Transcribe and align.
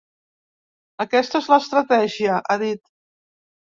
Aquesta 1.05 1.41
és 1.43 1.49
l’estratègia, 1.53 2.39
ha 2.55 2.61
dit. 2.67 2.85